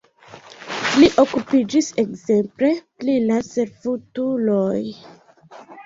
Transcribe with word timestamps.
Li 1.01 1.09
okupiĝis 1.23 1.91
ekzemple 2.05 2.73
pri 3.05 3.21
la 3.29 3.41
servutuloj. 3.53 4.79